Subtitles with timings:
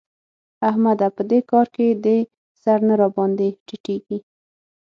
[0.69, 1.07] احمده!
[1.15, 2.17] په دې کار کې دي
[2.61, 4.19] سر نه راباندې ټيټېږي.